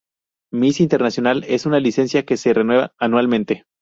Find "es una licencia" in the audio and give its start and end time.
1.47-2.25